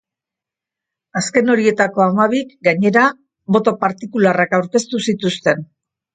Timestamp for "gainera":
2.69-3.05